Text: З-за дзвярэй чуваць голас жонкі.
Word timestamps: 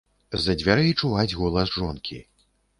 З-за 0.37 0.55
дзвярэй 0.61 0.89
чуваць 1.03 1.37
голас 1.43 1.77
жонкі. 1.79 2.19